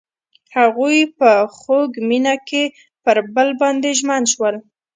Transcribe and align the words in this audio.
هغوی 0.57 0.99
په 1.17 1.29
خوږ 1.57 1.91
مینه 2.09 2.35
کې 2.47 2.63
پر 3.03 3.17
بل 3.35 3.49
باندې 3.61 3.89
ژمن 3.99 4.23
شول. 4.33 4.55